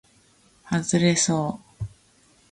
[0.63, 1.85] はずれそう